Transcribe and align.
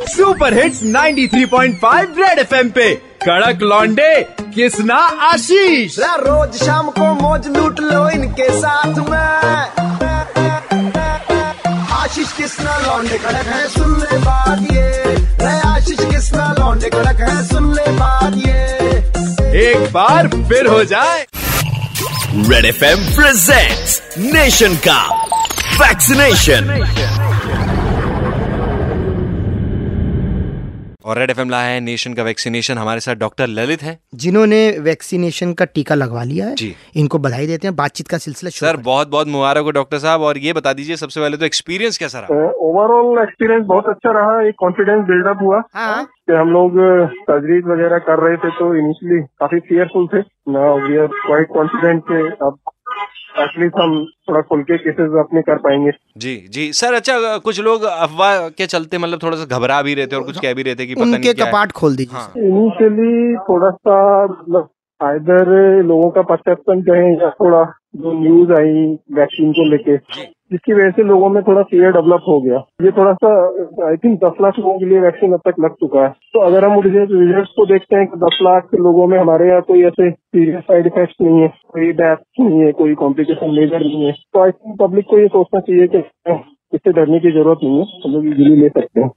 Super 0.00 0.54
hits 0.54 0.80
93.5 0.84 2.18
red 2.18 2.38
FM 2.38 2.70
पे। 2.70 2.94
कड़क 3.22 3.62
लॉन्डे 3.62 4.14
किसना 4.54 4.96
आशीष। 5.24 5.98
रोज 5.98 6.56
शाम 6.56 6.90
को 6.90 7.12
मौज 7.14 7.46
लूट 7.48 7.80
लो 7.80 8.08
इनके 8.10 8.48
साथ 8.60 8.98
में। 9.08 9.18
आशीष 11.92 12.32
किसना 12.32 12.76
लौंडे 12.78 13.18
कड़क 13.18 13.46
है 13.46 13.68
सुन 13.68 13.96
ले 14.00 14.18
बात 14.18 14.72
ये। 14.72 15.48
आशीष 15.66 16.04
किसना 16.04 16.54
लौंडे 16.58 16.90
कड़क 16.90 17.20
है 17.20 17.46
सुन 17.46 17.72
ले 17.74 17.90
बात 17.92 18.36
ये। 18.46 18.60
एक 19.64 19.92
बार 19.92 20.28
फिर 20.28 20.66
हो 20.66 20.84
जाए। 20.84 21.26
Red 22.48 22.64
F 22.64 22.84
M 22.84 22.98
presents 23.16 24.00
nation 24.18 24.76
का 24.88 25.00
वैक्सीनेशन। 25.80 26.72
और 31.06 31.18
रेड 31.18 31.30
एफ़ 31.30 31.40
लाया 31.40 31.68
है 31.68 31.80
नेशन 31.80 32.14
का 32.14 32.22
वैक्सीनेशन 32.22 32.78
हमारे 32.78 33.00
साथ 33.00 33.14
डॉक्टर 33.14 33.46
ललित 33.48 33.82
हैं। 33.82 33.98
जिन्होंने 34.14 34.58
वैक्सीनेशन 34.80 35.52
का 35.52 35.64
टीका 35.64 35.94
लगवा 35.94 36.22
लिया 36.24 36.46
है 36.46 36.54
जी। 36.54 36.74
इनको 36.96 37.18
बधाई 37.18 37.46
देते 37.46 37.66
हैं। 37.68 37.74
बातचीत 37.76 38.08
का 38.08 38.18
सिलसिला 38.18 38.50
सर 38.50 38.72
करें। 38.72 38.82
बहुत 38.84 39.08
बहुत 39.08 39.28
मुबारक 39.28 39.64
हो 39.64 39.70
डॉक्टर 39.70 39.98
साहब 39.98 40.20
और 40.20 40.38
ये 40.38 40.52
बता 40.52 40.72
दीजिए 40.72 40.96
सबसे 40.96 41.20
पहले 41.20 41.36
तो 41.36 41.44
एक्सपीरियंस 41.44 41.98
कैसा 41.98 42.18
रहा 42.18 42.48
ओवरऑल 42.66 43.22
एक्सपीरियंस 43.22 43.64
बहुत 43.66 43.88
अच्छा 43.88 44.10
रहा। 44.18 44.40
एक 44.48 44.54
कॉन्फिडेंस 44.58 45.04
बिल्डअप 45.06 45.42
हुआ। 45.42 45.62
हाँ। 45.74 46.04
कि 46.04 46.32
हम 46.32 46.50
लोग 46.52 46.72
सर्जरीज 47.20 47.64
वगैरह 47.66 47.98
कर 48.08 48.18
रहे 48.18 48.36
थे 48.36 48.50
तो 48.50 48.74
इनिशियली 48.76 49.22
काफ़ी 49.40 49.60
फियरफुल 49.68 50.06
थे। 50.14 50.20
Now 50.52 50.78
we 50.80 50.96
are 50.96 51.06
quite 51.06 51.48
confident 51.54 52.02
कि 52.08 52.22
अब 52.46 52.58
एटलीस्ट 53.42 53.80
हम 53.80 53.94
थोड़ा 54.28 54.40
खुल 54.40 54.62
के 54.62 54.76
केसेस 54.78 55.16
अपने 55.20 55.42
कर 55.42 55.58
पाएँगे। 55.58 55.90
जी 56.16 56.36
जी। 56.50 56.72
सर 56.72 56.94
अच्छा 56.94 57.36
कुछ 57.38 57.60
लोग 57.60 57.82
अफवाह 57.82 58.48
के 58.48 58.66
चलते 58.66 58.98
मतलब 58.98 59.22
थोड़ा 59.22 59.36
सा 59.36 59.56
घबरा 59.56 59.80
भी 59.82 59.94
रहे 59.94 60.06
थे 60.06 60.16
और 60.16 60.22
कुछ 60.22 60.38
कह 60.38 60.54
भी 60.54 60.62
रहे 60.62 60.74
थे 60.74 60.86
कि 60.86 60.94
पता 60.94 61.04
नहीं 61.04 61.32
क्या 61.32 61.46
कपाट 61.46 61.72
खोल 61.72 61.96
दीजिए 61.96 62.18
हाँ। 62.18 62.32
इनिशियली 62.38 63.36
थोड़ा 63.48 63.70
सा 63.70 63.98
मतलब 64.24 64.68
आइदर 65.00 65.50
लोगों 65.82 66.10
का 66.10 66.22
परसेप्शन 66.22 66.82
कहें 66.82 67.10
या 67.22 67.30
थोड़ा 67.40 67.62
जो 67.96 68.12
न्यूज़ 68.20 68.52
आई 68.52 68.86
वैक्सीन 69.12 69.52
को 69.52 69.68
लेके। 69.70 69.96
जिसकी 70.50 70.72
वजह 70.72 70.90
से 70.90 71.02
लोगों 71.02 71.28
में 71.30 71.42
थोड़ा 71.42 71.62
फियर 71.64 71.92
डेवलप 71.92 72.24
हो 72.28 72.40
गया। 72.40 72.58
ये 72.82 72.90
थोड़ा 72.98 73.12
सा 73.14 73.30
आई 73.88 73.96
थिंक 73.96 74.18
दस 74.24 74.40
लाख 74.42 74.58
लोगों 74.58 74.78
के 74.78 74.84
लिए 74.84 75.00
वैक्सीन 75.00 75.32
अब 75.32 75.40
तक 75.46 75.60
लग 75.60 75.74
चुका 75.76 76.02
है। 76.02 76.08
तो 76.08 76.40
अगर 76.40 76.64
हम 76.64 76.80
रिज़ल्ट 76.80 77.48
को 77.56 77.66
देखते 77.66 77.96
हैं 77.96 78.06
कि 78.06 78.18
दस 78.18 78.38
लाख 78.42 78.74
लोगों 78.80 79.06
में 79.06 79.18
हमारे 79.18 79.48
यहाँ 79.48 79.62
कोई 79.68 79.84
ऐसे 79.84 80.10
सीरियस 80.10 80.62
साइड 80.62 80.86
इफ़ेक्ट 80.86 81.22
नहीं 81.22 81.40
है, 81.40 81.48
कोई 81.68 81.92
डेथ 81.92 82.16
नहीं 82.40 82.60
है, 82.60 82.72
कोई 82.72 82.94
कॉम्प्लिकेशन 82.96 83.50
मेजर 83.50 83.80
नहीं 83.80 84.04
है 84.04 84.12
तो 84.12 84.42
आई 84.42 84.50
थिंक 84.50 84.78
पब्लिक 84.80 85.06
को 85.10 85.18
ये 85.18 85.26
सोचना 85.28 85.60
चाहिए 85.60 85.86
कि 85.86 85.98
इससे 86.74 86.92
डरने 86.92 87.18
की 87.20 87.30
ज़रूरत 87.32 87.58
नहीं 87.64 87.78
है। 87.78 88.00
हम 88.04 88.12
लोग 88.12 88.26
इजीली 88.26 88.60
ले 88.60 88.68
सकते 88.68 89.00
हैं। 89.00 89.10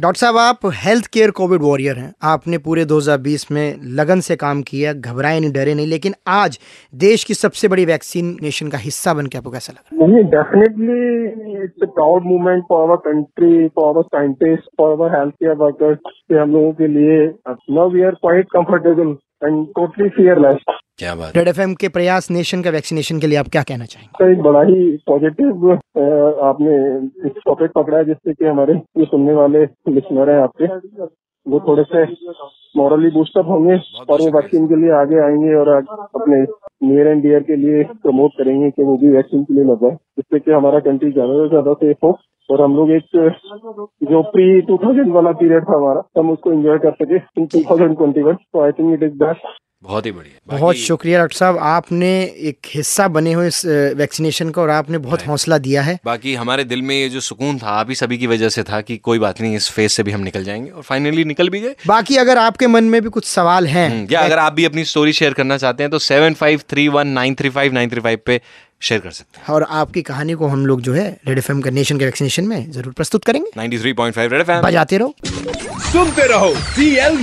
डॉक्टर 0.00 0.18
साहब 0.18 0.36
आप 0.38 0.60
हेल्थ 0.74 1.06
केयर 1.14 1.30
कोविड 1.30 1.62
वॉरियर 1.62 1.96
हैं। 1.98 2.12
आपने 2.30 2.58
पूरे 2.58 2.84
2020 2.84 3.50
में 3.52 3.76
लगन 3.98 4.20
से 4.28 4.36
काम 4.36 4.62
किया 4.62 4.92
घबराए 4.92 5.40
नहीं 5.40 5.52
डरे 5.52 5.74
नहीं 5.74 5.86
लेकिन 5.86 6.14
आज 6.28 6.58
देश 6.94 7.24
की 7.24 7.34
सबसे 7.34 7.68
बड़ी 7.68 7.84
वैक्सीनेशन 7.84 8.68
का 8.68 8.78
हिस्सा 8.78 9.14
बन 9.14 9.26
के 9.26 9.38
आपको 9.38 9.50
कैसा 9.50 9.72
लग 9.72 10.02
नहीं 10.02 10.24
definitely 10.30 11.62
it's 11.64 11.82
a 11.82 11.90
proud 11.98 12.26
movement 12.26 12.64
for 12.68 12.82
our 12.88 12.96
country 13.04 13.68
for 13.68 13.88
our 13.88 14.02
scientist 14.16 14.68
for 14.78 14.90
our 14.92 15.18
health 15.18 15.34
care 15.34 15.54
workers 15.62 16.12
हम 16.40 16.52
लोगों 16.52 16.72
के 16.80 16.88
लिए 16.88 17.18
now 17.78 17.90
we 17.90 18.02
are 18.02 18.14
quite 18.24 18.46
comfortable 18.56 19.16
and 19.44 19.66
totally 19.68 20.08
fearless 20.08 20.56
क्या 20.98 21.14
बात 21.14 21.36
रेड 21.36 21.48
एफ़ 21.48 21.60
के 21.80 21.88
प्रयास 21.88 22.30
नेशन 22.30 22.62
का 22.62 22.70
वैक्सीनेशन 22.70 23.18
के 23.20 23.26
लिए 23.26 23.38
आप 23.38 23.48
क्या 23.48 23.62
कहना 23.62 23.84
चाहेंगे? 23.84 24.18
तो 24.18 24.30
एक 24.32 24.42
बड़ा 24.42 24.62
ही 24.62 24.96
पॉजिटिव 25.06 25.70
आपने 26.44 26.74
एक 27.26 27.40
टॉपिक 27.46 27.70
पकड़ा 27.70 27.98
है 27.98 28.04
जिससे 28.04 28.32
कि 28.32 28.44
हमारे 28.44 28.74
जो 28.98 29.04
सुनने 29.04 29.32
वाले 29.32 29.64
लिसनर 29.88 30.30
हैं 30.30 30.38
आपके 30.40 30.66
वो 31.46 31.60
थोड़े 31.60 31.82
से 31.82 32.04
मॉरली 32.76 33.10
बूस्टअप 33.10 33.46
होंगे 33.46 33.74
और 34.10 34.20
वो 34.20 34.30
वैक्सीन 34.30 34.66
के 34.66 34.76
लिए 34.76 34.90
आगे 35.00 35.18
आएँगे 35.24 35.54
और 35.54 35.68
अपने 35.68 36.40
नियर 36.80 37.06
एंड 37.06 37.22
डियर 37.22 37.42
के 37.42 37.56
लिए 37.56 37.82
प्रमोट 38.02 38.32
करेंगे 38.38 38.70
कि 38.70 38.82
वो 38.82 38.96
भी 38.96 39.08
वैक्सीन 39.08 39.44
के 39.44 39.54
लिए 39.54 39.64
लगाए 39.64 39.90
जिससे 39.90 40.38
कि 40.38 40.50
हमारा 40.50 40.78
कंट्री 40.80 41.10
ज़्यादा 41.12 41.42
से 41.42 41.48
ज़्यादा 41.48 41.72
सेफ़ 41.74 42.06
हो 42.06 42.18
और 42.48 42.60
हम 42.62 42.74
लोग 42.76 42.90
एक, 42.90 43.02
जो 44.02 44.22
प्री 44.32 44.46
2000 44.62 45.10
वाला 45.10 45.30
पीरियड 45.32 45.64
था 45.64 45.76
हमारा, 45.76 46.02
हम 46.18 46.30
उसको 46.30 46.52
एंजॉय 46.52 46.78
कर 46.78 46.92
सके 46.92 47.16
इन 47.40 47.46
2021 47.46 48.36
तो 48.52 48.60
I 48.60 48.72
think 48.72 48.92
it 48.94 49.02
is 49.02 49.14
best 49.18 49.46
बहुत 49.84 50.06
ही 50.06 50.10
बढ़िया। 50.12 50.56
बहुत 50.56 50.76
शुक्रिया 50.76 51.18
डॉक्टर 51.20 51.36
साहब। 51.36 51.58
आपने 51.58 52.08
एक 52.48 52.68
हिस्सा 52.74 53.08
बने 53.08 53.32
हुए 53.32 53.48
इस 53.48 53.64
वैक्सीनेशन 53.96 54.50
का 54.50 54.62
और 54.62 54.70
आपने 54.70 54.98
बहुत 54.98 55.26
हौसला 55.26 55.58
दिया 55.58 55.82
है। 55.82 55.98
बाकी 56.04 56.34
हमारे 56.34 56.64
दिल 56.64 56.82
में 56.82 56.94
ये 56.94 57.08
जो 57.08 57.20
सुकून 57.20 57.58
था 57.58 57.70
आप 57.70 57.88
ही 57.88 57.94
सभी 57.94 58.18
की 58.18 58.26
वजह 58.26 58.48
से 58.48 58.62
था 58.62 58.80
कि 58.80 58.96
कोई 58.98 59.18
बात 59.18 59.40
नहीं 59.40 59.56
इस 59.56 59.68
फ़ेज़ 59.70 59.92
से 59.92 60.02
भी 60.02 60.12
हम 60.12 60.20
निकल 60.20 60.44
जाएँगे 60.44 60.70
और 60.70 60.82
फाइनली 60.82 61.24
निकल 61.24 61.48
भी 61.48 61.60
गए। 61.60 61.74
बाकी 61.86 62.16
अगर 62.16 62.38
आपके 62.38 62.66
मन 62.66 62.84
में 62.84 63.00
भी 63.02 63.08
कुछ 63.08 63.24
सवाल 63.24 63.66
है 63.66 63.88
हम्म, 63.90 64.06
या 64.10 64.20
अगर 64.20 64.38
आप 64.38 64.52
भी 64.52 64.64
अपनी 64.64 64.84
स्टोरी 64.84 65.12
शेयर 65.12 65.32
करना 65.32 65.56
चाहते 65.56 65.82
हैं 65.82 65.90
तो 65.90 65.98
seven 65.98 66.34
five 66.34 66.60
three 66.70 66.88
one 66.88 67.08
nine 67.08 67.34
three 67.34 67.48
five 67.48 67.72
nine 67.72 67.90
three 67.90 68.00
five 68.00 68.18
पे 68.26 68.40
शेयर 68.82 69.00
कर 69.00 69.10
सकते 69.10 69.40
हैं। 69.40 69.54
और 69.54 69.62
आपकी 69.70 70.02
कहानी 70.02 70.32
को 70.32 70.46
हम 70.46 70.64
लोग 70.66 70.80
जो 70.82 70.94
है 70.94 71.08
रेड 71.28 71.38
एफ़ 71.38 71.52
का 71.60 71.70
नेशन 71.70 71.98
के 71.98 72.04
वैक्सीनेशन 72.04 72.44
में 72.44 72.70
ज़रूर 72.72 72.92
प्रस्तुत 72.92 73.24
करेंगे। 73.24 73.50
हैं 73.56 73.60
93.5 73.60 74.32
रेड 74.32 74.40
एफएम 74.40 74.60
बजाते 74.62 74.98
रहो। 74.98 75.14
सुनते 75.84 76.26
रहो 76.28 76.54
सी 76.54 76.88
एल 76.96 77.16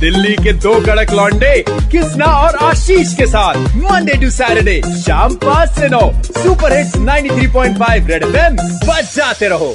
दिल्ली 0.00 0.34
के 0.44 0.52
दो 0.52 0.74
कड़क 0.86 1.12
लॉन्डे 1.12 1.64
कृष्णा 1.68 2.26
और 2.36 2.56
आशीष 2.64 3.14
के 3.16 3.26
साथ 3.26 3.76
मंडे 3.76 4.14
टू 4.14 4.30
सैटरडे 4.30 4.80
शाम 5.02 5.34
पाँच 5.44 5.68
ऐसी 5.70 5.88
नौ 5.88 6.00
सुपर 6.22 6.76
हिट्स 6.76 6.96
93.5 6.98 8.08
रेड 8.10 8.22
एफएम 8.24 8.56
बजाते 8.86 9.48
रहो। 9.48 9.74